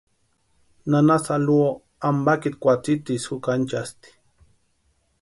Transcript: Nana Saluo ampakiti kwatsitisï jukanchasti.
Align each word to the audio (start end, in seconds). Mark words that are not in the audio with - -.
Nana 0.91 1.17
Saluo 1.25 1.67
ampakiti 2.09 2.57
kwatsitisï 2.61 3.25
jukanchasti. 3.29 4.09